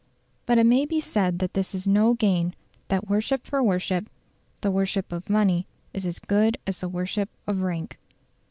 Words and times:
But 0.47 0.57
it 0.57 0.65
may 0.65 0.87
be 0.87 0.99
said 0.99 1.37
that 1.37 1.53
this 1.53 1.75
is 1.75 1.85
no 1.85 2.15
gain; 2.15 2.55
that 2.87 3.07
worship 3.07 3.45
for 3.45 3.61
worship, 3.61 4.09
the 4.61 4.71
worship 4.71 5.11
of 5.11 5.29
money 5.29 5.67
is 5.93 6.07
as 6.07 6.17
good 6.17 6.57
as 6.65 6.79
the 6.79 6.89
worship 6.89 7.29
of 7.45 7.61
rank. 7.61 7.99